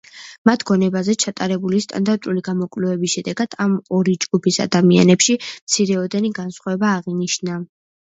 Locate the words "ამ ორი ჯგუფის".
3.65-4.57